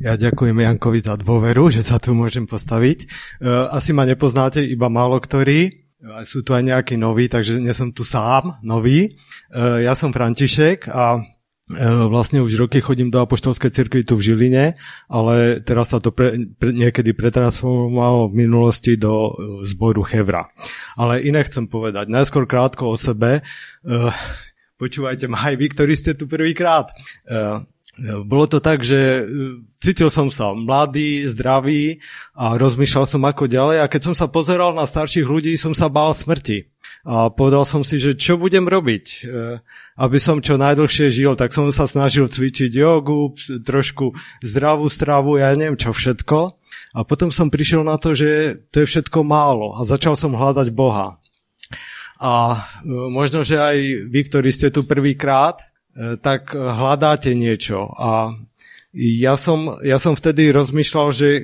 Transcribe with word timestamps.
Ja 0.00 0.16
ďakujem 0.16 0.56
Jankovi 0.56 1.04
za 1.04 1.20
dôveru, 1.20 1.68
že 1.68 1.84
sa 1.84 2.00
tu 2.00 2.16
môžem 2.16 2.48
postaviť. 2.48 3.04
Asi 3.68 3.92
ma 3.92 4.08
nepoznáte 4.08 4.64
iba 4.64 4.88
málo 4.88 5.20
ktorí, 5.20 5.92
sú 6.24 6.40
tu 6.40 6.56
aj 6.56 6.64
nejakí 6.64 6.96
noví, 6.96 7.28
takže 7.28 7.60
nie 7.60 7.76
som 7.76 7.92
tu 7.92 8.00
sám, 8.00 8.64
nový. 8.64 9.12
Ja 9.52 9.92
som 9.92 10.16
František 10.16 10.88
a 10.88 11.20
vlastne 12.08 12.40
už 12.40 12.56
roky 12.56 12.80
chodím 12.80 13.12
do 13.12 13.20
Apoštolskej 13.20 13.68
cirkvi 13.68 14.00
tu 14.08 14.16
v 14.16 14.24
Žiline, 14.24 14.80
ale 15.12 15.60
teraz 15.60 15.92
sa 15.92 16.00
to 16.00 16.16
pre, 16.16 16.48
pre, 16.56 16.72
niekedy 16.72 17.12
pretransformovalo 17.12 18.32
v 18.32 18.40
minulosti 18.40 18.96
do 18.96 19.36
zboru 19.68 20.00
Chevra. 20.00 20.48
Ale 20.96 21.20
iné 21.20 21.44
chcem 21.44 21.68
povedať. 21.68 22.08
Najskôr 22.08 22.48
krátko 22.48 22.88
o 22.88 22.96
sebe. 22.96 23.44
Počúvajte 24.80 25.28
ma 25.28 25.52
aj 25.52 25.60
vy, 25.60 25.66
ktorí 25.68 25.92
ste 25.92 26.16
tu 26.16 26.24
prvýkrát. 26.24 26.88
Bolo 27.98 28.46
to 28.46 28.62
tak, 28.62 28.86
že 28.86 28.96
e, 28.96 29.22
cítil 29.82 30.14
som 30.14 30.30
sa 30.30 30.54
mladý, 30.54 31.26
zdravý 31.26 31.98
a 32.38 32.54
rozmýšľal 32.54 33.04
som 33.04 33.22
ako 33.26 33.50
ďalej 33.50 33.82
a 33.82 33.90
keď 33.90 34.00
som 34.10 34.14
sa 34.14 34.30
pozeral 34.30 34.70
na 34.72 34.86
starších 34.86 35.26
ľudí, 35.26 35.58
som 35.58 35.74
sa 35.74 35.90
bál 35.90 36.14
smrti. 36.14 36.70
A 37.02 37.32
povedal 37.32 37.64
som 37.64 37.80
si, 37.82 37.96
že 37.96 38.14
čo 38.14 38.38
budem 38.38 38.64
robiť, 38.70 39.04
e, 39.26 39.60
aby 39.98 40.18
som 40.22 40.38
čo 40.38 40.54
najdlhšie 40.54 41.10
žil, 41.10 41.34
tak 41.34 41.50
som 41.50 41.66
sa 41.74 41.90
snažil 41.90 42.30
cvičiť 42.30 42.70
jogu, 42.70 43.34
trošku 43.66 44.14
zdravú 44.44 44.86
stravu, 44.86 45.42
ja 45.42 45.50
neviem 45.58 45.76
čo 45.76 45.90
všetko. 45.90 46.38
A 46.94 47.00
potom 47.02 47.34
som 47.34 47.50
prišiel 47.50 47.82
na 47.82 47.98
to, 47.98 48.14
že 48.14 48.62
to 48.70 48.82
je 48.82 48.86
všetko 48.86 49.26
málo 49.26 49.74
a 49.78 49.82
začal 49.82 50.14
som 50.14 50.38
hľadať 50.38 50.70
Boha. 50.70 51.18
A 52.20 52.32
e, 52.54 52.86
možno, 53.10 53.42
že 53.42 53.58
aj 53.58 53.76
vy, 54.12 54.20
ktorí 54.30 54.48
ste 54.54 54.70
tu 54.70 54.86
prvýkrát, 54.86 55.58
tak 56.22 56.54
hľadáte 56.54 57.34
niečo. 57.34 57.90
A 57.98 58.34
ja 58.94 59.38
som, 59.38 59.78
ja 59.86 60.02
som 60.02 60.18
vtedy 60.18 60.50
rozmýšľal, 60.50 61.08
že 61.14 61.28
e, 61.30 61.42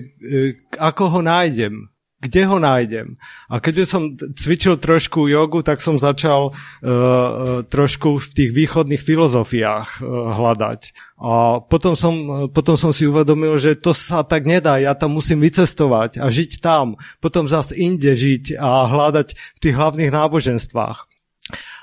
ako 0.82 1.18
ho 1.18 1.20
nájdem, 1.22 1.86
kde 2.16 2.42
ho 2.48 2.58
nájdem. 2.58 3.14
A 3.46 3.62
keďže 3.62 3.84
som 3.86 4.16
cvičil 4.16 4.80
trošku 4.82 5.28
jogu, 5.30 5.60
tak 5.60 5.84
som 5.84 6.00
začal 6.00 6.50
uh, 6.50 7.60
trošku 7.68 8.16
v 8.16 8.26
tých 8.32 8.50
východných 8.56 8.98
filozofiách 8.98 10.00
uh, 10.00 10.32
hľadať. 10.32 10.96
A 11.20 11.60
potom 11.60 11.92
som, 11.92 12.48
potom 12.50 12.74
som 12.74 12.90
si 12.90 13.04
uvedomil, 13.04 13.60
že 13.60 13.76
to 13.76 13.92
sa 13.92 14.24
tak 14.24 14.48
nedá, 14.48 14.80
ja 14.80 14.96
tam 14.96 15.12
musím 15.12 15.44
vycestovať 15.44 16.16
a 16.16 16.32
žiť 16.32 16.64
tam, 16.64 16.96
potom 17.20 17.46
zase 17.52 17.76
inde 17.76 18.16
žiť 18.16 18.56
a 18.56 18.88
hľadať 18.88 19.36
v 19.36 19.58
tých 19.60 19.76
hlavných 19.76 20.10
náboženstvách. 20.10 21.15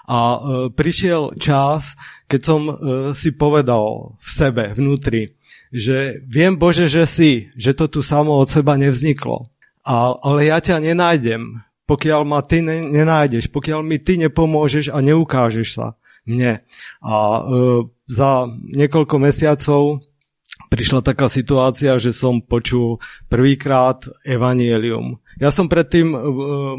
A 0.03 0.19
uh, 0.19 0.39
prišiel 0.67 1.39
čas, 1.39 1.95
keď 2.27 2.41
som 2.43 2.61
uh, 2.67 2.75
si 3.15 3.31
povedal 3.31 4.15
v 4.19 4.29
sebe, 4.29 4.63
vnútri, 4.75 5.39
že 5.73 6.21
viem 6.27 6.59
Bože, 6.59 6.91
že 6.91 7.07
si, 7.07 7.31
že 7.57 7.73
to 7.73 7.89
tu 7.89 8.05
samo 8.05 8.37
od 8.37 8.51
seba 8.51 8.77
nevzniklo. 8.77 9.49
A, 9.83 10.15
ale 10.15 10.47
ja 10.47 10.61
ťa 10.61 10.79
nenájdem, 10.79 11.59
pokiaľ 11.87 12.21
ma 12.23 12.39
ty 12.43 12.63
ne, 12.63 12.83
nenájdeš, 12.83 13.51
pokiaľ 13.51 13.83
mi 13.83 13.99
ty 13.99 14.15
nepomôžeš 14.21 14.93
a 14.93 15.03
neukážeš 15.03 15.67
sa 15.75 15.87
mne. 16.23 16.63
A 17.03 17.15
uh, 17.41 17.87
za 18.07 18.47
niekoľko 18.51 19.15
mesiacov 19.19 20.03
prišla 20.73 21.05
taká 21.05 21.29
situácia, 21.29 21.93
že 22.01 22.09
som 22.09 22.41
počul 22.41 22.97
prvýkrát 23.29 24.09
evanielium. 24.25 25.21
Ja 25.37 25.53
som 25.53 25.69
predtým, 25.69 26.09
e, 26.09 26.17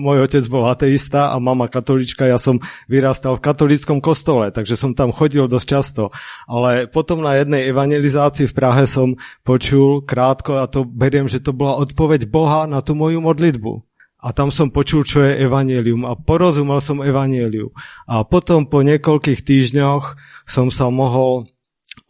môj 0.03 0.27
otec 0.27 0.43
bol 0.51 0.67
ateista 0.67 1.31
a 1.31 1.39
mama 1.39 1.71
katolička, 1.71 2.27
ja 2.27 2.35
som 2.35 2.59
vyrastal 2.91 3.39
v 3.39 3.45
katolíckom 3.47 4.03
kostole, 4.03 4.51
takže 4.51 4.75
som 4.75 4.99
tam 4.99 5.15
chodil 5.15 5.47
dosť 5.47 5.67
často. 5.67 6.03
Ale 6.51 6.91
potom 6.91 7.23
na 7.23 7.39
jednej 7.39 7.71
evangelizácii 7.71 8.51
v 8.51 8.57
Prahe 8.59 8.91
som 8.91 9.15
počul 9.47 10.03
krátko 10.03 10.59
a 10.59 10.67
to 10.67 10.83
beriem, 10.83 11.31
že 11.31 11.39
to 11.39 11.55
bola 11.55 11.79
odpoveď 11.79 12.27
Boha 12.27 12.67
na 12.67 12.83
tú 12.83 12.99
moju 12.99 13.23
modlitbu. 13.23 13.79
A 14.25 14.33
tam 14.35 14.49
som 14.49 14.73
počul, 14.75 15.07
čo 15.07 15.23
je 15.23 15.39
evanielium 15.39 16.09
a 16.09 16.17
porozumel 16.19 16.81
som 16.81 17.05
evanieliu. 17.05 17.71
A 18.11 18.25
potom 18.27 18.65
po 18.67 18.81
niekoľkých 18.81 19.45
týždňoch 19.45 20.17
som 20.49 20.73
sa 20.73 20.89
mohol 20.89 21.54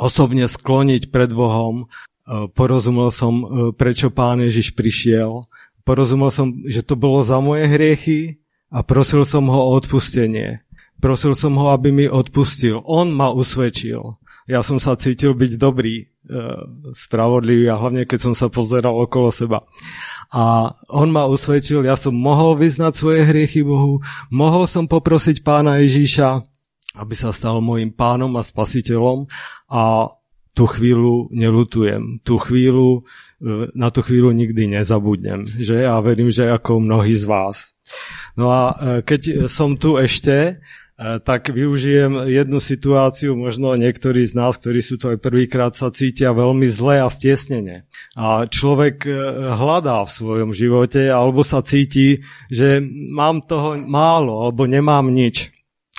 osobne 0.01 0.51
skloniť 0.51 1.09
pred 1.11 1.31
Bohom. 1.31 1.85
E, 1.85 1.87
porozumel 2.53 3.09
som, 3.15 3.35
e, 3.43 3.47
prečo 3.77 4.11
Pán 4.11 4.43
Ježiš 4.43 4.75
prišiel. 4.75 5.47
Porozumel 5.85 6.33
som, 6.33 6.51
že 6.65 6.81
to 6.81 6.97
bolo 6.97 7.21
za 7.21 7.39
moje 7.39 7.69
hriechy 7.69 8.21
a 8.73 8.81
prosil 8.81 9.29
som 9.29 9.47
ho 9.47 9.61
o 9.71 9.75
odpustenie. 9.77 10.65
Prosil 10.99 11.37
som 11.37 11.55
ho, 11.61 11.69
aby 11.75 11.93
mi 11.93 12.07
odpustil. 12.09 12.81
On 12.89 13.11
ma 13.13 13.29
usvedčil. 13.29 14.17
Ja 14.45 14.61
som 14.61 14.77
sa 14.77 14.97
cítil 14.97 15.33
byť 15.33 15.53
dobrý, 15.57 16.05
e, 16.05 16.35
spravodlivý 16.93 17.69
a 17.73 17.81
hlavne 17.81 18.05
keď 18.05 18.31
som 18.31 18.35
sa 18.37 18.53
pozeral 18.53 18.93
okolo 18.93 19.33
seba. 19.33 19.65
A 20.33 20.75
on 20.89 21.13
ma 21.13 21.29
usvedčil, 21.29 21.85
ja 21.85 21.97
som 21.97 22.17
mohol 22.17 22.57
vyznať 22.57 22.93
svoje 22.97 23.21
hriechy 23.25 23.61
Bohu, 23.65 24.01
mohol 24.33 24.65
som 24.67 24.89
poprosiť 24.89 25.45
pána 25.45 25.81
Ježíša, 25.85 26.45
aby 26.95 27.15
sa 27.19 27.35
stal 27.35 27.59
môjim 27.59 27.91
pánom 27.91 28.31
a 28.39 28.43
spasiteľom 28.47 29.27
a 29.67 30.15
tú 30.55 30.71
chvíľu 30.71 31.29
nelutujem. 31.35 32.23
Tú 32.23 32.39
chvíľu, 32.39 33.03
e, 33.43 33.69
na 33.75 33.91
tú 33.91 34.07
chvíľu 34.07 34.31
nikdy 34.31 34.79
nezabudnem. 34.79 35.45
Že? 35.51 35.83
A 35.85 35.99
verím, 35.99 36.31
že 36.31 36.47
ako 36.47 36.79
mnohí 36.79 37.19
z 37.19 37.27
vás. 37.27 37.75
No 38.39 38.55
a 38.55 38.63
e, 38.71 38.75
keď 39.03 39.51
som 39.51 39.75
tu 39.75 39.99
ešte, 39.99 40.37
e, 40.39 40.53
tak 41.27 41.51
využijem 41.51 42.31
jednu 42.31 42.63
situáciu, 42.63 43.35
možno 43.35 43.75
niektorí 43.75 44.23
z 44.31 44.39
nás, 44.39 44.55
ktorí 44.55 44.79
sú 44.79 44.95
to 44.95 45.11
aj 45.11 45.19
prvýkrát, 45.19 45.75
sa 45.75 45.91
cítia 45.91 46.31
veľmi 46.31 46.71
zle 46.71 47.03
a 47.03 47.11
stiesnene. 47.11 47.91
A 48.15 48.47
človek 48.47 49.11
hľadá 49.59 50.07
v 50.07 50.15
svojom 50.15 50.51
živote, 50.55 51.11
alebo 51.11 51.43
sa 51.43 51.67
cíti, 51.67 52.23
že 52.47 52.79
mám 53.11 53.43
toho 53.43 53.75
málo, 53.83 54.47
alebo 54.47 54.71
nemám 54.71 55.11
nič. 55.11 55.51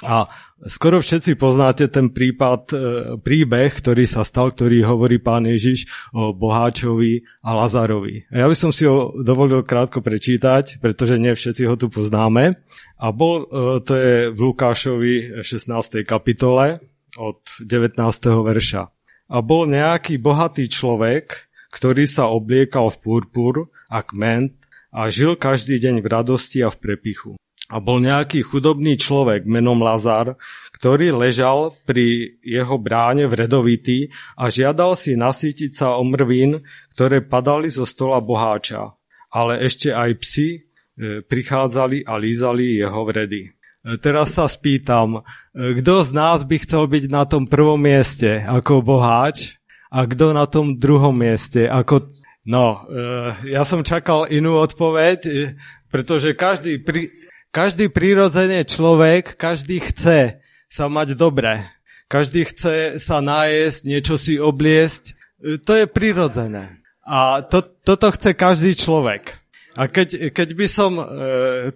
A 0.03 0.31
Skoro 0.55 1.03
všetci 1.03 1.35
poznáte 1.35 1.91
ten 1.91 2.07
prípad, 2.07 2.61
e, 2.71 2.75
príbeh, 3.19 3.75
ktorý 3.75 4.07
sa 4.07 4.23
stal, 4.23 4.55
ktorý 4.55 4.87
hovorí 4.87 5.19
pán 5.19 5.43
Ježiš 5.43 5.83
o 6.15 6.31
Boháčovi 6.31 7.27
a 7.43 7.51
Lazarovi. 7.51 8.23
A 8.31 8.39
ja 8.39 8.47
by 8.47 8.55
som 8.55 8.71
si 8.71 8.87
ho 8.87 9.11
dovolil 9.19 9.67
krátko 9.67 9.99
prečítať, 9.99 10.79
pretože 10.79 11.19
nie 11.19 11.35
všetci 11.35 11.67
ho 11.67 11.75
tu 11.75 11.91
poznáme. 11.91 12.55
A 12.95 13.07
bol, 13.11 13.43
e, 13.43 13.83
to 13.83 13.93
je 13.99 14.15
v 14.31 14.39
Lukášovi 14.39 15.43
16. 15.43 16.07
kapitole 16.07 16.79
od 17.19 17.43
19. 17.59 17.99
verša. 18.39 18.87
A 19.27 19.37
bol 19.43 19.67
nejaký 19.67 20.23
bohatý 20.23 20.71
človek, 20.71 21.51
ktorý 21.75 22.07
sa 22.07 22.31
obliekal 22.31 22.87
v 22.95 22.97
purpur 23.03 23.55
a 23.91 23.99
kment 24.07 24.55
a 24.95 25.11
žil 25.11 25.35
každý 25.35 25.83
deň 25.83 25.99
v 25.99 26.07
radosti 26.07 26.63
a 26.63 26.71
v 26.71 26.79
prepichu. 26.79 27.35
A 27.65 27.81
bol 27.81 27.97
nejaký 27.97 28.45
chudobný 28.45 28.93
človek 28.93 29.49
menom 29.49 29.81
Lazar, 29.81 30.37
ktorý 30.77 31.17
ležal 31.17 31.73
pri 31.89 32.37
jeho 32.45 32.77
bráne 32.77 33.25
vredovitý 33.25 34.13
a 34.37 34.53
žiadal 34.53 34.93
si 34.93 35.17
nasítiť 35.17 35.73
sa 35.73 35.97
o 35.97 36.05
mrvín, 36.05 36.61
ktoré 36.93 37.25
padali 37.25 37.73
zo 37.73 37.89
stola 37.89 38.21
boháča. 38.21 38.93
Ale 39.33 39.65
ešte 39.65 39.89
aj 39.89 40.11
psi 40.21 40.47
e, 40.53 40.59
prichádzali 41.25 42.05
a 42.05 42.13
lízali 42.21 42.77
jeho 42.77 43.01
vredy. 43.01 43.49
E, 43.49 43.97
teraz 43.97 44.37
sa 44.37 44.45
spýtam, 44.45 45.25
e, 45.25 45.81
kto 45.81 46.05
z 46.05 46.11
nás 46.13 46.45
by 46.45 46.61
chcel 46.61 46.85
byť 46.85 47.09
na 47.09 47.25
tom 47.25 47.49
prvom 47.49 47.81
mieste 47.81 48.45
ako 48.45 48.85
boháč 48.85 49.57
a 49.89 50.05
kto 50.05 50.37
na 50.37 50.45
tom 50.45 50.77
druhom 50.77 51.17
mieste 51.17 51.65
ako... 51.65 52.13
No, 52.45 52.85
ja 53.41 53.65
som 53.65 53.81
čakal 53.81 54.29
inú 54.29 54.61
odpoveď, 54.61 55.49
pretože 55.89 56.37
každý... 56.37 56.77
Pri 56.77 57.24
každý 57.55 57.87
prírodzene 57.87 58.67
človek, 58.67 59.39
každý 59.39 59.79
chce 59.79 60.43
sa 60.67 60.85
mať 60.91 61.15
dobre. 61.15 61.71
Každý 62.11 62.43
chce 62.51 62.99
sa 62.99 63.23
nájsť, 63.23 63.79
niečo 63.87 64.19
si 64.19 64.35
obliesť. 64.35 65.15
E, 65.39 65.55
to 65.63 65.71
je 65.79 65.87
prirodzené. 65.87 66.83
A 67.07 67.39
to, 67.47 67.63
toto 67.63 68.11
chce 68.11 68.35
každý 68.35 68.75
človek. 68.75 69.39
A 69.79 69.87
keď, 69.87 70.35
keď, 70.35 70.49
by 70.51 70.67
som, 70.67 70.99
e, 70.99 71.05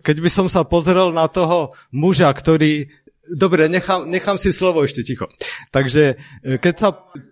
keď 0.04 0.18
by 0.20 0.30
som 0.30 0.48
sa 0.52 0.68
pozrel 0.68 1.16
na 1.16 1.32
toho 1.32 1.72
muža, 1.96 2.28
ktorý... 2.36 2.92
Dobre, 3.30 3.72
nechám, 3.72 4.10
nechám 4.10 4.36
si 4.36 4.52
slovo 4.52 4.84
ešte 4.84 5.02
ticho. 5.08 5.32
Takže 5.72 6.20
e, 6.44 6.60
keď 6.60 6.76
sa, 6.76 6.90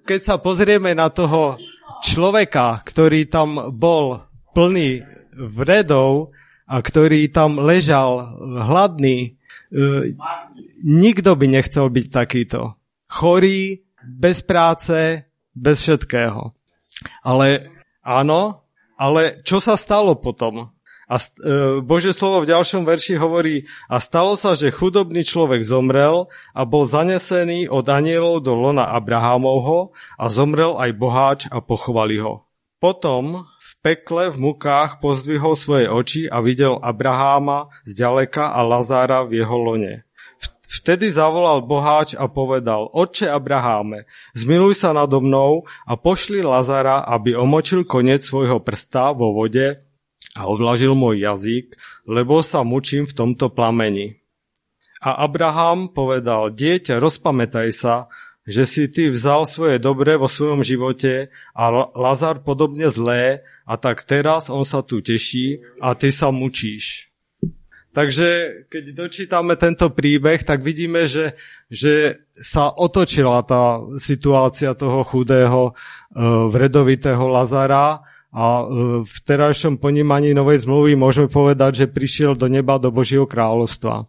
keď 0.08 0.20
sa 0.24 0.36
pozrieme 0.40 0.96
na 0.96 1.12
toho 1.12 1.60
človeka, 2.00 2.80
ktorý 2.88 3.28
tam 3.28 3.76
bol 3.76 4.24
plný 4.56 5.04
vredov, 5.36 6.32
a 6.68 6.76
ktorý 6.84 7.32
tam 7.32 7.64
ležal 7.64 8.36
hladný, 8.68 9.40
e, 9.72 10.20
nikto 10.84 11.40
by 11.40 11.46
nechcel 11.48 11.88
byť 11.88 12.08
takýto. 12.12 12.76
Chorý, 13.08 13.88
bez 14.04 14.44
práce, 14.44 15.24
bez 15.56 15.80
všetkého. 15.80 16.52
Ale 17.24 17.72
áno, 18.04 18.68
ale 19.00 19.40
čo 19.48 19.64
sa 19.64 19.80
stalo 19.80 20.20
potom? 20.20 20.76
A 21.08 21.16
e, 21.16 21.80
Bože 21.80 22.12
slovo 22.12 22.44
v 22.44 22.52
ďalšom 22.52 22.84
verši 22.84 23.16
hovorí, 23.16 23.64
a 23.88 24.04
stalo 24.04 24.36
sa, 24.36 24.60
že 24.60 24.76
chudobný 24.76 25.24
človek 25.24 25.64
zomrel 25.64 26.28
a 26.52 26.68
bol 26.68 26.84
zanesený 26.84 27.72
od 27.72 27.88
anielov 27.88 28.44
do 28.44 28.52
lona 28.52 28.92
Abrahámovho 28.92 29.96
a 30.20 30.28
zomrel 30.28 30.76
aj 30.76 30.92
boháč 31.00 31.40
a 31.48 31.64
pochovali 31.64 32.20
ho. 32.20 32.47
Potom 32.78 33.50
v 33.58 33.72
pekle 33.82 34.30
v 34.30 34.38
mukách 34.38 35.02
pozdvihol 35.02 35.58
svoje 35.58 35.90
oči 35.90 36.22
a 36.30 36.46
videl 36.46 36.78
Abraháma 36.78 37.74
zďaleka 37.90 38.54
a 38.54 38.62
Lazára 38.62 39.26
v 39.26 39.42
jeho 39.42 39.58
lone. 39.58 40.06
Vtedy 40.68 41.16
zavolal 41.16 41.64
boháč 41.64 42.14
a 42.14 42.28
povedal, 42.28 42.92
Otče 42.92 43.32
Abraháme, 43.32 44.04
zmiluj 44.36 44.76
sa 44.76 44.92
nado 44.92 45.24
mnou 45.24 45.64
a 45.88 45.96
pošli 45.96 46.44
Lazara, 46.44 47.08
aby 47.08 47.40
omočil 47.40 47.88
koniec 47.88 48.28
svojho 48.28 48.60
prsta 48.60 49.16
vo 49.16 49.32
vode 49.32 49.80
a 50.36 50.42
ovlažil 50.44 50.92
môj 50.92 51.24
jazyk, 51.24 51.72
lebo 52.04 52.44
sa 52.44 52.68
mučím 52.68 53.08
v 53.08 53.16
tomto 53.16 53.48
plameni. 53.48 54.20
A 55.00 55.24
Abraham 55.24 55.88
povedal, 55.88 56.52
dieťa, 56.52 57.00
rozpamätaj 57.00 57.70
sa, 57.72 58.12
že 58.48 58.64
si 58.64 58.88
ty 58.88 59.12
vzal 59.12 59.44
svoje 59.44 59.76
dobre 59.78 60.16
vo 60.16 60.32
svojom 60.32 60.64
živote 60.64 61.28
a 61.52 61.64
Lazar 61.92 62.40
podobne 62.40 62.88
zlé 62.88 63.44
a 63.68 63.76
tak 63.76 64.08
teraz 64.08 64.48
on 64.48 64.64
sa 64.64 64.80
tu 64.80 65.04
teší 65.04 65.60
a 65.84 65.92
ty 66.00 66.16
sa 66.16 66.32
mučíš. 66.32 67.12
Takže 67.92 68.62
keď 68.70 68.84
dočítame 68.94 69.58
tento 69.58 69.90
príbeh, 69.90 70.46
tak 70.46 70.62
vidíme, 70.62 71.10
že, 71.10 71.34
že 71.66 72.24
sa 72.38 72.70
otočila 72.70 73.42
tá 73.42 73.82
situácia 73.98 74.78
toho 74.78 75.02
chudého, 75.02 75.74
e, 75.74 76.22
vredovitého 76.54 77.26
Lazara 77.26 78.06
a 78.30 78.46
e, 78.62 78.64
v 79.02 79.18
terajšom 79.26 79.82
ponímaní 79.82 80.38
novej 80.38 80.70
zmluvy 80.70 80.94
môžeme 80.94 81.26
povedať, 81.26 81.84
že 81.84 81.86
prišiel 81.90 82.38
do 82.38 82.46
neba, 82.46 82.78
do 82.78 82.94
Božieho 82.94 83.26
kráľovstva. 83.26 84.06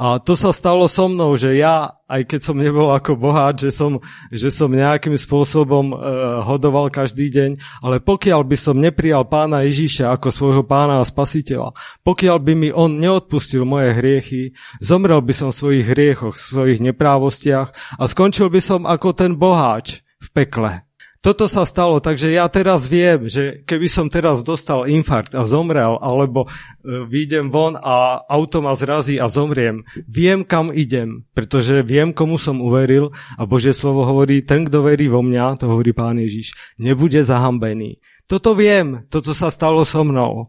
A 0.00 0.16
to 0.16 0.32
sa 0.32 0.48
stalo 0.48 0.88
so 0.88 1.12
mnou, 1.12 1.36
že 1.36 1.60
ja, 1.60 1.92
aj 2.08 2.24
keď 2.24 2.40
som 2.40 2.56
nebol 2.56 2.88
ako 2.88 3.20
boháč, 3.20 3.68
že 3.68 3.72
som, 3.76 4.00
že 4.32 4.48
som 4.48 4.72
nejakým 4.72 5.12
spôsobom 5.12 5.92
e, 5.92 5.96
hodoval 6.40 6.88
každý 6.88 7.28
deň, 7.28 7.50
ale 7.84 8.00
pokiaľ 8.00 8.40
by 8.48 8.56
som 8.56 8.80
neprijal 8.80 9.28
pána 9.28 9.60
Ježíša 9.68 10.08
ako 10.16 10.32
svojho 10.32 10.64
pána 10.64 10.98
a 10.98 11.04
spasiteľa, 11.04 11.76
pokiaľ 12.00 12.36
by 12.40 12.52
mi 12.56 12.68
on 12.72 12.96
neodpustil 12.96 13.68
moje 13.68 13.92
hriechy, 13.92 14.56
zomrel 14.80 15.20
by 15.20 15.36
som 15.36 15.52
v 15.52 15.60
svojich 15.60 15.86
hriechoch, 15.92 16.32
v 16.32 16.48
svojich 16.48 16.80
neprávostiach 16.80 18.00
a 18.00 18.02
skončil 18.08 18.48
by 18.48 18.60
som 18.64 18.88
ako 18.88 19.12
ten 19.12 19.36
boháč 19.36 20.00
v 20.16 20.28
pekle. 20.32 20.89
Toto 21.20 21.52
sa 21.52 21.68
stalo, 21.68 22.00
takže 22.00 22.32
ja 22.32 22.48
teraz 22.48 22.88
viem, 22.88 23.28
že 23.28 23.60
keby 23.68 23.92
som 23.92 24.08
teraz 24.08 24.40
dostal 24.40 24.88
infarkt 24.88 25.36
a 25.36 25.44
zomrel, 25.44 26.00
alebo 26.00 26.48
e, 26.48 27.04
výjdem 27.04 27.52
von 27.52 27.76
a 27.76 28.24
auto 28.24 28.64
ma 28.64 28.72
zrazí 28.72 29.20
a 29.20 29.28
zomriem, 29.28 29.84
viem, 30.08 30.48
kam 30.48 30.72
idem, 30.72 31.28
pretože 31.36 31.84
viem, 31.84 32.16
komu 32.16 32.40
som 32.40 32.64
uveril 32.64 33.12
a 33.36 33.44
Božie 33.44 33.76
slovo 33.76 34.00
hovorí, 34.08 34.40
ten, 34.40 34.64
kto 34.64 34.80
verí 34.80 35.12
vo 35.12 35.20
mňa, 35.20 35.60
to 35.60 35.68
hovorí 35.68 35.92
Pán 35.92 36.16
Ježiš, 36.16 36.56
nebude 36.80 37.20
zahambený. 37.20 38.00
Toto 38.24 38.56
viem, 38.56 39.04
toto 39.12 39.36
sa 39.36 39.52
stalo 39.52 39.84
so 39.84 40.00
mnou. 40.00 40.48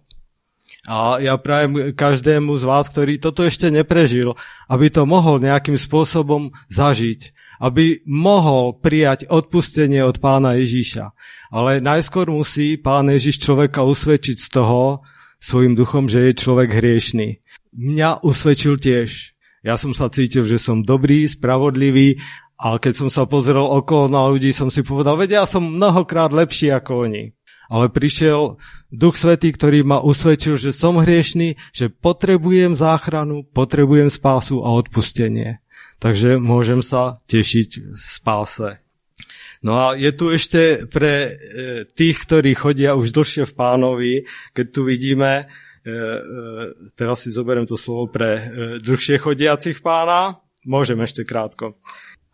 A 0.88 1.20
ja 1.20 1.36
prajem 1.36 1.92
každému 1.92 2.56
z 2.56 2.64
vás, 2.64 2.88
ktorý 2.88 3.20
toto 3.20 3.44
ešte 3.44 3.68
neprežil, 3.68 4.40
aby 4.72 4.88
to 4.88 5.04
mohol 5.04 5.36
nejakým 5.36 5.76
spôsobom 5.76 6.56
zažiť 6.72 7.36
aby 7.62 8.02
mohol 8.10 8.82
prijať 8.82 9.30
odpustenie 9.30 10.02
od 10.02 10.18
pána 10.18 10.58
Ježíša. 10.58 11.14
Ale 11.54 11.78
najskôr 11.78 12.26
musí 12.34 12.82
pán 12.82 13.06
Ježíš 13.14 13.46
človeka 13.46 13.86
usvedčiť 13.86 14.38
z 14.42 14.48
toho 14.50 15.06
svojim 15.38 15.78
duchom, 15.78 16.10
že 16.10 16.34
je 16.34 16.42
človek 16.42 16.74
hriešný. 16.74 17.38
Mňa 17.78 18.26
usvedčil 18.26 18.82
tiež. 18.82 19.38
Ja 19.62 19.78
som 19.78 19.94
sa 19.94 20.10
cítil, 20.10 20.42
že 20.42 20.58
som 20.58 20.82
dobrý, 20.82 21.30
spravodlivý 21.30 22.18
a 22.58 22.82
keď 22.82 23.06
som 23.06 23.10
sa 23.14 23.30
pozrel 23.30 23.62
okolo 23.62 24.10
na 24.10 24.26
ľudí, 24.26 24.54
som 24.54 24.74
si 24.74 24.82
povedal, 24.82 25.18
vedia, 25.18 25.46
ja 25.46 25.50
som 25.50 25.62
mnohokrát 25.62 26.34
lepší 26.34 26.74
ako 26.74 27.10
oni. 27.10 27.38
Ale 27.72 27.88
prišiel 27.88 28.60
Duch 28.92 29.16
Svetý, 29.16 29.56
ktorý 29.56 29.88
ma 29.88 30.04
usvedčil, 30.04 30.60
že 30.60 30.76
som 30.76 31.00
hriešný, 31.00 31.56
že 31.72 31.88
potrebujem 31.88 32.76
záchranu, 32.76 33.48
potrebujem 33.48 34.12
spásu 34.12 34.60
a 34.66 34.76
odpustenie. 34.76 35.64
Takže 36.02 36.42
môžem 36.42 36.82
sa 36.82 37.22
tešiť 37.30 37.94
v 37.94 38.02
spáse. 38.02 38.82
No 39.62 39.78
a 39.78 39.94
je 39.94 40.10
tu 40.10 40.34
ešte 40.34 40.90
pre 40.90 41.14
e, 41.14 41.32
tých, 41.86 42.26
ktorí 42.26 42.58
chodia 42.58 42.98
už 42.98 43.14
dlhšie 43.14 43.46
v 43.46 43.54
pánovi, 43.54 44.14
keď 44.58 44.66
tu 44.74 44.82
vidíme, 44.90 45.32
e, 45.38 45.44
e, 45.86 45.94
teraz 46.98 47.22
si 47.22 47.30
zoberiem 47.30 47.70
to 47.70 47.78
slovo 47.78 48.10
pre 48.10 48.50
dlhšie 48.82 49.22
chodiacich 49.22 49.86
pána, 49.86 50.42
môžem 50.66 50.98
ešte 51.06 51.22
krátko. 51.22 51.78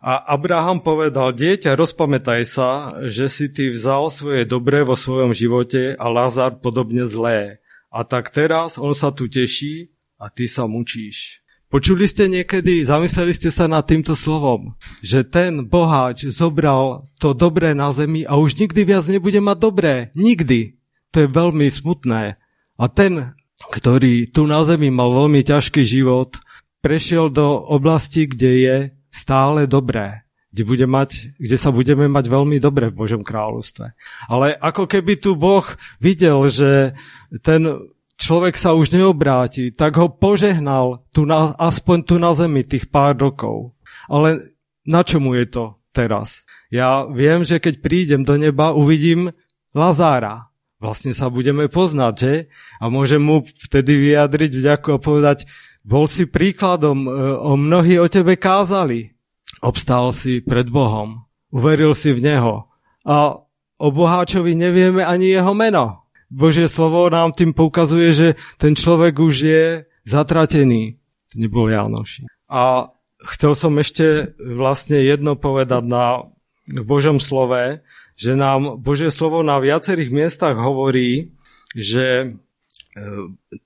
A 0.00 0.32
Abraham 0.32 0.80
povedal, 0.80 1.36
dieťa, 1.36 1.76
rozpamätaj 1.76 2.42
sa, 2.48 2.96
že 3.04 3.28
si 3.28 3.52
ty 3.52 3.68
vzal 3.68 4.08
svoje 4.08 4.48
dobré 4.48 4.80
vo 4.80 4.96
svojom 4.96 5.36
živote 5.36 5.92
a 5.92 6.06
Lazar 6.08 6.56
podobne 6.56 7.04
zlé. 7.04 7.60
A 7.92 8.06
tak 8.08 8.32
teraz 8.32 8.80
on 8.80 8.96
sa 8.96 9.12
tu 9.12 9.28
teší 9.28 9.92
a 10.16 10.32
ty 10.32 10.48
sa 10.48 10.64
mučíš. 10.70 11.44
Počuli 11.68 12.08
ste 12.08 12.32
niekedy, 12.32 12.88
zamysleli 12.88 13.36
ste 13.36 13.52
sa 13.52 13.68
nad 13.68 13.84
týmto 13.84 14.16
slovom, 14.16 14.72
že 15.04 15.20
ten 15.20 15.68
boháč 15.68 16.24
zobral 16.32 17.04
to 17.20 17.36
dobré 17.36 17.76
na 17.76 17.92
zemi 17.92 18.24
a 18.24 18.40
už 18.40 18.56
nikdy 18.56 18.88
viac 18.88 19.04
nebude 19.04 19.36
mať 19.36 19.58
dobré. 19.60 19.94
Nikdy. 20.16 20.80
To 21.12 21.16
je 21.24 21.28
veľmi 21.28 21.68
smutné. 21.68 22.40
A 22.80 22.84
ten, 22.88 23.36
ktorý 23.68 24.32
tu 24.32 24.48
na 24.48 24.64
zemi 24.64 24.88
mal 24.88 25.12
veľmi 25.12 25.44
ťažký 25.44 25.84
život, 25.84 26.40
prešiel 26.80 27.28
do 27.28 27.60
oblasti, 27.60 28.24
kde 28.24 28.50
je 28.64 28.76
stále 29.12 29.68
dobré. 29.68 30.24
Kde, 30.48 30.64
bude 30.64 30.86
mať, 30.88 31.36
kde 31.36 31.56
sa 31.60 31.68
budeme 31.68 32.08
mať 32.08 32.32
veľmi 32.32 32.56
dobre 32.64 32.88
v 32.88 32.96
Božom 32.96 33.20
kráľovstve. 33.20 33.92
Ale 34.32 34.56
ako 34.56 34.88
keby 34.88 35.20
tu 35.20 35.36
Boh 35.36 35.68
videl, 36.00 36.48
že 36.48 36.96
ten 37.44 37.92
človek 38.18 38.58
sa 38.58 38.74
už 38.74 38.90
neobráti, 38.92 39.70
tak 39.70 39.96
ho 39.96 40.10
požehnal 40.10 41.06
tu 41.14 41.24
na, 41.24 41.54
aspoň 41.56 41.98
tu 42.04 42.14
na 42.18 42.34
zemi 42.34 42.66
tých 42.66 42.90
pár 42.90 43.14
rokov. 43.14 43.78
Ale 44.10 44.58
na 44.84 45.06
čomu 45.06 45.38
je 45.38 45.46
to 45.46 45.64
teraz? 45.94 46.44
Ja 46.68 47.08
viem, 47.08 47.46
že 47.46 47.62
keď 47.62 47.80
prídem 47.80 48.22
do 48.26 48.36
neba, 48.36 48.76
uvidím 48.76 49.32
Lazára. 49.72 50.50
Vlastne 50.78 51.10
sa 51.10 51.26
budeme 51.26 51.66
poznať, 51.66 52.14
že? 52.14 52.34
A 52.78 52.86
môžem 52.86 53.18
mu 53.18 53.42
vtedy 53.42 53.98
vyjadriť 53.98 54.52
vďako 54.62 54.88
a 54.94 55.02
povedať, 55.02 55.38
bol 55.82 56.06
si 56.06 56.28
príkladom, 56.28 57.08
e, 57.08 57.10
o 57.40 57.58
mnohí 57.58 57.98
o 57.98 58.06
tebe 58.06 58.38
kázali. 58.38 59.10
Obstál 59.58 60.14
si 60.14 60.38
pred 60.38 60.70
Bohom. 60.70 61.26
Uveril 61.50 61.98
si 61.98 62.14
v 62.14 62.22
Neho. 62.22 62.70
A 63.02 63.42
o 63.78 63.88
boháčovi 63.90 64.54
nevieme 64.54 65.02
ani 65.02 65.34
jeho 65.34 65.50
meno. 65.56 66.07
Božie 66.28 66.68
slovo 66.68 67.08
nám 67.08 67.32
tým 67.32 67.56
poukazuje, 67.56 68.12
že 68.12 68.28
ten 68.60 68.76
človek 68.76 69.16
už 69.16 69.34
je 69.48 69.64
zatratený. 70.04 71.00
To 71.32 71.34
nebol 71.40 71.68
Jánoš. 71.68 72.28
A 72.48 72.92
chcel 73.32 73.52
som 73.56 73.72
ešte 73.80 74.36
vlastne 74.36 75.00
jedno 75.00 75.36
povedať 75.36 75.84
na, 75.84 76.28
Božom 76.68 77.16
slove, 77.16 77.80
že 78.12 78.36
nám 78.36 78.76
Božie 78.84 79.08
slovo 79.08 79.40
na 79.40 79.56
viacerých 79.56 80.12
miestach 80.12 80.52
hovorí, 80.52 81.32
že 81.72 82.06
e, 82.20 82.26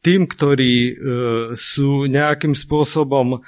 tým, 0.06 0.30
ktorí 0.30 0.74
e, 0.86 0.92
sú 1.58 2.06
nejakým 2.06 2.54
spôsobom 2.54 3.26
e, 3.34 3.38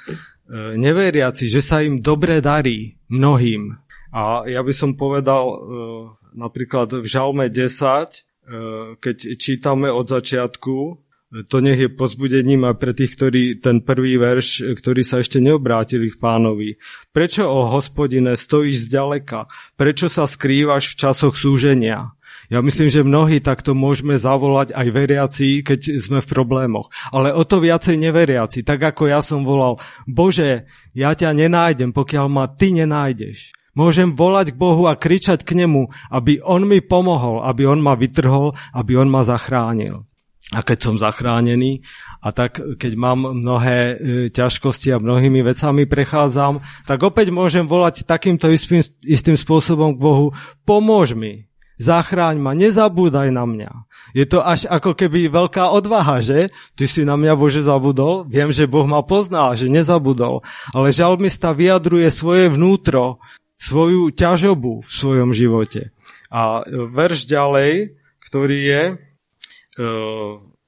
neveriaci, 0.75 1.47
že 1.47 1.63
sa 1.63 1.79
im 1.79 2.03
dobre 2.03 2.43
darí 2.43 2.99
mnohým. 3.07 3.79
A 4.11 4.43
ja 4.43 4.59
by 4.59 4.73
som 4.75 4.95
povedal 4.95 5.43
napríklad 6.31 7.03
v 7.03 7.03
Žalme 7.03 7.51
10, 7.51 7.75
Eh, 8.07 8.23
keď 9.01 9.17
čítame 9.41 9.89
od 9.89 10.05
začiatku, 10.05 10.75
eh, 10.85 11.43
to 11.49 11.57
nech 11.61 11.79
je 11.81 11.89
pozbudením 11.89 12.69
aj 12.69 12.75
pre 12.77 12.91
tých, 12.93 13.17
ktorí 13.17 13.43
ten 13.57 13.81
prvý 13.81 14.21
verš, 14.21 14.47
eh, 14.61 14.73
ktorí 14.77 15.01
sa 15.01 15.21
ešte 15.21 15.41
neobrátili 15.41 16.13
k 16.13 16.21
pánovi. 16.21 16.77
Prečo, 17.09 17.49
o 17.49 17.65
hospodine, 17.73 18.37
stojíš 18.37 18.89
zďaleka? 18.89 19.49
Prečo 19.73 20.07
sa 20.07 20.29
skrývaš 20.29 20.93
v 20.93 20.99
časoch 21.01 21.35
súženia? 21.35 22.13
Ja 22.45 22.61
myslím, 22.61 22.93
že 22.93 23.01
mnohí 23.01 23.41
takto 23.41 23.73
môžeme 23.73 24.21
zavolať 24.21 24.77
aj 24.77 24.87
veriaci, 24.93 25.65
keď 25.65 25.97
sme 25.97 26.21
v 26.21 26.29
problémoch. 26.29 26.93
Ale 27.09 27.33
o 27.33 27.41
to 27.41 27.57
viacej 27.57 27.97
neveriaci. 27.97 28.61
Tak 28.61 28.93
ako 28.93 29.09
ja 29.09 29.25
som 29.25 29.41
volal, 29.41 29.81
Bože, 30.05 30.69
ja 30.93 31.17
ťa 31.17 31.33
nenájdem, 31.33 31.89
pokiaľ 31.89 32.25
ma 32.29 32.45
ty 32.45 32.69
nenájdeš. 32.69 33.49
Môžem 33.75 34.15
volať 34.15 34.55
k 34.55 34.59
Bohu 34.59 34.87
a 34.87 34.95
kričať 34.95 35.43
k 35.43 35.59
nemu, 35.59 35.91
aby 36.07 36.39
on 36.39 36.63
mi 36.63 36.79
pomohol, 36.79 37.43
aby 37.43 37.67
on 37.67 37.83
ma 37.83 37.99
vytrhol, 37.99 38.55
aby 38.71 38.95
on 38.95 39.11
ma 39.11 39.27
zachránil. 39.27 40.07
A 40.55 40.61
keď 40.61 40.77
som 40.77 40.95
zachránený, 40.95 41.81
a 42.21 42.29
tak 42.29 42.61
keď 42.77 42.93
mám 42.95 43.25
mnohé 43.25 43.77
e, 43.77 43.95
ťažkosti 44.29 44.93
a 44.93 45.01
mnohými 45.01 45.41
vecami 45.41 45.89
prechádzam, 45.89 46.61
tak 46.85 47.01
opäť 47.01 47.33
môžem 47.33 47.65
volať 47.65 48.05
takýmto 48.05 48.53
istým, 48.53 48.85
istým 49.01 49.35
spôsobom 49.35 49.97
k 49.97 50.01
Bohu, 50.05 50.37
pomôž 50.61 51.17
mi, 51.17 51.49
zachráň 51.81 52.37
ma, 52.37 52.53
nezabúdaj 52.53 53.33
na 53.33 53.43
mňa. 53.49 53.71
Je 54.13 54.23
to 54.29 54.39
až 54.39 54.69
ako 54.69 54.93
keby 54.93 55.27
veľká 55.27 55.73
odvaha, 55.73 56.21
že? 56.21 56.53
Ty 56.77 56.85
si 56.87 57.01
na 57.03 57.17
mňa 57.17 57.33
Bože 57.35 57.65
zabudol? 57.65 58.29
Viem, 58.29 58.53
že 58.53 58.69
Boh 58.69 58.85
ma 58.85 59.01
pozná, 59.01 59.51
že 59.57 59.67
nezabudol. 59.67 60.45
Ale 60.71 60.93
žalmista 60.93 61.51
vyjadruje 61.51 62.07
svoje 62.13 62.53
vnútro, 62.53 63.19
svoju 63.65 64.13
ťažobu 64.13 64.85
v 64.85 64.91
svojom 64.91 65.33
živote. 65.33 65.89
A 66.29 66.61
verš 66.69 67.25
ďalej, 67.25 67.97
ktorý 68.21 68.57
je, 68.61 68.83
e, 68.91 68.95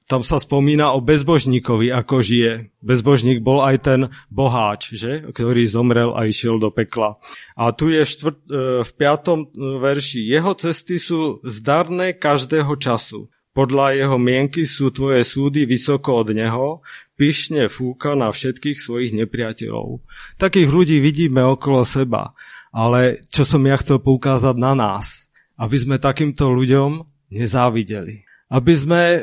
tam 0.08 0.24
sa 0.24 0.40
spomína 0.40 0.96
o 0.96 1.04
bezbožníkovi, 1.04 1.92
ako 1.92 2.24
žije. 2.24 2.72
Bezbožník 2.80 3.44
bol 3.44 3.60
aj 3.60 3.76
ten 3.84 4.00
boháč, 4.32 4.96
že? 4.96 5.20
ktorý 5.28 5.68
zomrel 5.68 6.16
a 6.16 6.24
išiel 6.24 6.56
do 6.56 6.72
pekla. 6.72 7.20
A 7.52 7.76
tu 7.76 7.92
je 7.92 8.02
štvrt, 8.08 8.38
e, 8.48 8.52
v 8.82 8.90
piatom 8.96 9.52
verši. 9.54 10.24
Jeho 10.24 10.56
cesty 10.56 10.96
sú 10.96 11.44
zdarné 11.44 12.16
každého 12.16 12.72
času. 12.80 13.28
Podľa 13.52 14.00
jeho 14.00 14.16
mienky 14.22 14.64
sú 14.64 14.94
tvoje 14.94 15.26
súdy 15.26 15.66
vysoko 15.66 16.22
od 16.22 16.30
neho, 16.30 16.80
pyšne 17.18 17.66
fúka 17.66 18.14
na 18.14 18.30
všetkých 18.30 18.78
svojich 18.78 19.12
nepriateľov. 19.18 19.98
Takých 20.38 20.68
ľudí 20.70 21.02
vidíme 21.02 21.42
okolo 21.42 21.82
seba, 21.82 22.38
ale 22.72 23.24
čo 23.32 23.48
som 23.48 23.62
ja 23.64 23.76
chcel 23.80 24.00
poukázať 24.00 24.56
na 24.56 24.72
nás, 24.76 25.32
aby 25.56 25.76
sme 25.76 25.96
takýmto 26.02 26.48
ľuďom 26.52 27.04
nezávideli 27.32 28.28
aby 28.48 28.72
sme 28.72 29.02
e, 29.12 29.20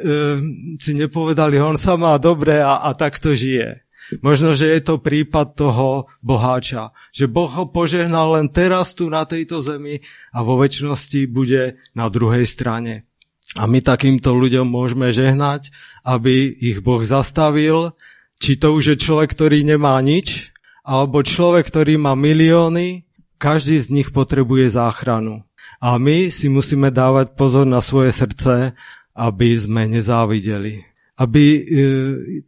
si 0.78 0.94
nepovedali, 0.94 1.58
on 1.58 1.82
sa 1.82 1.98
má 1.98 2.14
dobre 2.22 2.62
a, 2.62 2.86
a 2.86 2.94
takto 2.94 3.34
žije. 3.34 3.82
Možno, 4.22 4.54
že 4.54 4.70
je 4.70 4.82
to 4.86 5.02
prípad 5.02 5.58
toho 5.58 6.06
boháča, 6.22 6.94
že 7.10 7.26
Boh 7.26 7.50
ho 7.50 7.66
požehnal 7.66 8.38
len 8.38 8.54
teraz 8.54 8.94
tu 8.94 9.10
na 9.10 9.26
tejto 9.26 9.66
zemi 9.66 10.06
a 10.30 10.46
vo 10.46 10.62
väčšnosti 10.62 11.26
bude 11.26 11.82
na 11.98 12.06
druhej 12.14 12.46
strane. 12.46 13.10
A 13.58 13.66
my 13.66 13.82
takýmto 13.82 14.30
ľuďom 14.38 14.70
môžeme 14.70 15.10
žehnať, 15.10 15.74
aby 16.06 16.54
ich 16.54 16.86
Boh 16.86 17.02
zastavil, 17.02 17.98
či 18.38 18.62
to 18.62 18.78
už 18.78 18.94
je 18.94 18.98
človek, 19.02 19.34
ktorý 19.34 19.66
nemá 19.66 19.98
nič, 20.06 20.54
alebo 20.86 21.26
človek, 21.26 21.66
ktorý 21.66 21.98
má 21.98 22.14
milióny, 22.14 23.05
každý 23.38 23.80
z 23.80 23.88
nich 23.92 24.10
potrebuje 24.10 24.74
záchranu. 24.74 25.44
A 25.82 26.00
my 26.00 26.32
si 26.32 26.48
musíme 26.48 26.90
dávať 26.90 27.36
pozor 27.36 27.68
na 27.68 27.84
svoje 27.84 28.16
srdce 28.16 28.74
aby 29.16 29.56
sme 29.56 29.88
nezávideli. 29.88 30.84
Aby 31.16 31.44
e, 31.48 31.62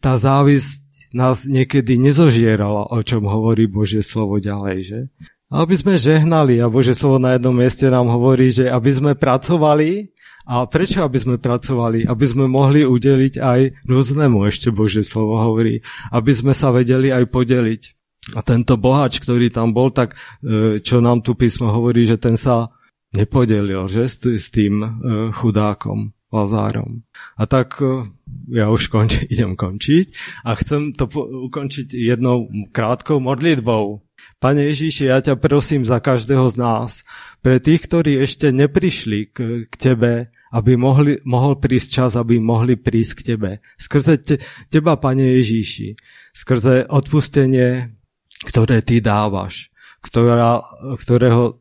tá 0.03 0.19
závisť 0.19 1.15
nás 1.15 1.47
niekedy 1.47 1.95
nezožierala, 1.95 2.91
o 2.91 2.99
čom 2.99 3.23
hovorí 3.23 3.63
Božie 3.71 4.03
slovo 4.03 4.43
ďalej, 4.43 4.77
že? 4.83 4.99
Aby 5.47 5.79
sme 5.79 5.95
žehnali 5.95 6.59
a 6.59 6.67
Božie 6.67 6.91
slovo 6.91 7.23
na 7.23 7.39
jednom 7.39 7.55
mieste 7.55 7.87
nám 7.87 8.11
hovorí, 8.11 8.51
že 8.51 8.67
aby 8.67 8.91
sme 8.91 9.11
pracovali 9.15 10.11
a 10.43 10.67
prečo 10.67 11.07
aby 11.07 11.15
sme 11.15 11.35
pracovali? 11.39 12.03
Aby 12.03 12.25
sme 12.27 12.51
mohli 12.51 12.83
udeliť 12.83 13.39
aj 13.39 13.59
núznemu, 13.87 14.43
ešte 14.43 14.75
Božie 14.75 15.07
slovo 15.07 15.39
hovorí. 15.39 15.79
Aby 16.11 16.35
sme 16.35 16.51
sa 16.51 16.75
vedeli 16.75 17.15
aj 17.15 17.31
podeliť. 17.31 17.96
A 18.35 18.43
tento 18.43 18.75
bohač, 18.75 19.23
ktorý 19.23 19.47
tam 19.47 19.71
bol, 19.71 19.93
tak 19.93 20.19
e, 20.43 20.83
čo 20.83 20.99
nám 20.99 21.23
tu 21.23 21.37
písmo 21.37 21.71
hovorí, 21.71 22.03
že 22.03 22.19
ten 22.19 22.35
sa 22.35 22.67
nepodelil 23.15 23.87
že, 23.87 24.03
s 24.11 24.47
tým 24.51 24.83
e, 24.83 24.89
chudákom. 25.31 26.11
Lazárom. 26.27 27.07
A 27.39 27.47
tak 27.47 27.79
e, 27.79 28.03
ja 28.51 28.67
už 28.67 28.91
konči, 28.91 29.23
idem 29.33 29.55
končiť 29.55 30.11
a 30.43 30.59
chcem 30.59 30.91
to 30.91 31.07
po- 31.07 31.23
ukončiť 31.23 31.95
jednou 31.95 32.51
krátkou 32.75 33.23
modlitbou. 33.23 34.03
Pane 34.37 34.67
Ježíši, 34.69 35.07
ja 35.07 35.23
ťa 35.23 35.39
prosím 35.39 35.87
za 35.87 36.03
každého 36.03 36.51
z 36.51 36.55
nás, 36.59 36.91
pre 37.39 37.63
tých, 37.63 37.87
ktorí 37.87 38.19
ešte 38.19 38.51
neprišli 38.51 39.31
k, 39.31 39.37
k 39.71 39.73
Tebe, 39.79 40.35
aby 40.51 40.75
mohli, 40.75 41.21
mohol 41.23 41.57
prísť 41.57 41.89
čas, 41.89 42.11
aby 42.19 42.41
mohli 42.41 42.75
prísť 42.75 43.11
k 43.17 43.21
Tebe. 43.33 43.51
Skrze 43.79 44.19
te, 44.19 44.35
Teba, 44.67 44.99
Pane 44.99 45.31
Ježíši, 45.37 45.95
skrze 46.35 46.91
odpustenie, 46.91 47.96
ktoré 48.45 48.85
Ty 48.85 49.01
dávaš, 49.01 49.73
ktorá, 50.03 50.61
ktorého, 50.99 51.57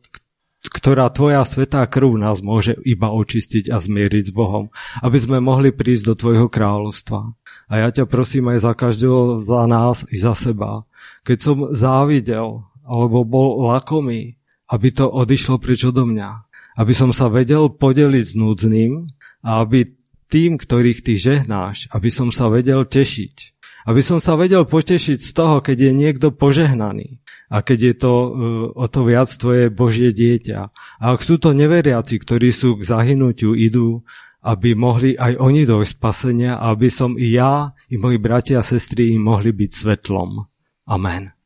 ktorá 0.67 1.09
tvoja 1.09 1.41
svetá 1.47 1.85
krv 1.87 2.19
nás 2.19 2.43
môže 2.43 2.75
iba 2.83 3.09
očistiť 3.09 3.71
a 3.71 3.81
zmieriť 3.81 4.29
s 4.29 4.35
Bohom, 4.35 4.69
aby 5.01 5.17
sme 5.17 5.37
mohli 5.39 5.73
prísť 5.73 6.03
do 6.11 6.13
tvojho 6.13 6.47
kráľovstva. 6.51 7.33
A 7.67 7.73
ja 7.83 7.89
ťa 7.91 8.07
prosím 8.07 8.51
aj 8.53 8.63
za 8.63 8.73
každého 8.75 9.43
za 9.43 9.67
nás 9.67 10.07
i 10.07 10.17
za 10.19 10.35
seba. 10.37 10.87
Keď 11.27 11.37
som 11.39 11.57
závidel 11.75 12.63
alebo 12.87 13.27
bol 13.27 13.67
lakomý, 13.67 14.39
aby 14.71 14.87
to 14.95 15.07
odišlo 15.07 15.59
preč 15.59 15.83
odo 15.83 16.07
mňa. 16.07 16.47
Aby 16.79 16.93
som 16.95 17.11
sa 17.11 17.27
vedel 17.27 17.67
podeliť 17.67 18.25
s 18.31 18.33
núdznym 18.37 19.11
a 19.43 19.63
aby 19.63 19.91
tým, 20.27 20.59
ktorých 20.59 21.03
ty 21.03 21.15
žehnáš, 21.15 21.87
aby 21.91 22.11
som 22.11 22.31
sa 22.31 22.51
vedel 22.51 22.83
tešiť. 22.83 23.56
Aby 23.87 24.03
som 24.03 24.19
sa 24.19 24.35
vedel 24.35 24.67
potešiť 24.67 25.19
z 25.23 25.31
toho, 25.31 25.63
keď 25.63 25.87
je 25.87 25.91
niekto 25.95 26.27
požehnaný 26.35 27.23
a 27.47 27.63
keď 27.63 27.79
je 27.79 27.95
to 27.95 28.13
uh, 28.13 28.29
o 28.75 28.85
to 28.91 29.07
viac 29.07 29.31
tvoje 29.31 29.71
Božie 29.71 30.11
dieťa. 30.11 30.59
A 30.99 31.05
ak 31.15 31.23
sú 31.23 31.39
to 31.39 31.55
neveriaci, 31.55 32.19
ktorí 32.19 32.51
sú 32.51 32.75
k 32.75 32.83
zahynutiu 32.83 33.55
idú, 33.55 34.03
aby 34.43 34.75
mohli 34.75 35.15
aj 35.15 35.39
oni 35.39 35.63
dojsť 35.63 35.91
spasenia, 35.95 36.59
aby 36.59 36.91
som 36.91 37.15
i 37.15 37.31
ja, 37.31 37.71
i 37.87 37.95
moji 37.95 38.19
bratia 38.19 38.59
a 38.59 38.67
sestry 38.67 39.15
im 39.15 39.23
mohli 39.23 39.55
byť 39.55 39.71
svetlom. 39.71 40.43
Amen. 40.87 41.36